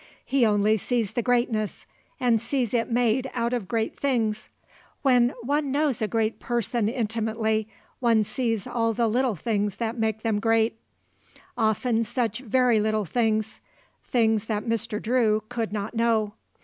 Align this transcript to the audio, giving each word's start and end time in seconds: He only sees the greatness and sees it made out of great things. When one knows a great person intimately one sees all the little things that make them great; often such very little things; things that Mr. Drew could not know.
He 0.25 0.47
only 0.47 0.77
sees 0.77 1.11
the 1.13 1.21
greatness 1.21 1.85
and 2.19 2.41
sees 2.41 2.73
it 2.73 2.89
made 2.89 3.29
out 3.35 3.53
of 3.53 3.67
great 3.67 3.95
things. 3.95 4.49
When 5.03 5.29
one 5.43 5.71
knows 5.71 6.01
a 6.01 6.07
great 6.07 6.39
person 6.39 6.89
intimately 6.89 7.67
one 7.99 8.23
sees 8.23 8.65
all 8.65 8.95
the 8.95 9.07
little 9.07 9.35
things 9.35 9.75
that 9.75 9.99
make 9.99 10.23
them 10.23 10.39
great; 10.39 10.79
often 11.55 12.03
such 12.03 12.39
very 12.39 12.79
little 12.79 13.05
things; 13.05 13.61
things 14.03 14.47
that 14.47 14.65
Mr. 14.65 14.99
Drew 14.99 15.43
could 15.49 15.71
not 15.71 15.93
know. 15.93 16.33